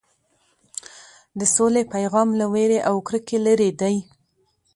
د 1.39 1.41
سولې 1.55 1.83
پیغام 1.93 2.29
له 2.39 2.45
وېرې 2.53 2.79
او 2.89 2.95
کرکې 3.07 3.37
لرې 3.45 3.69
دی. 3.81 3.95